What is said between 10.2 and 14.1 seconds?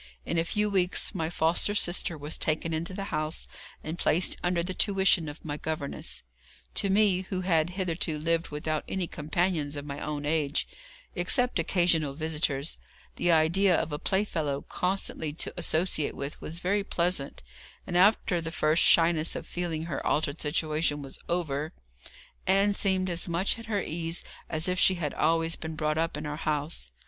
age, except occasional visitors, the idea of a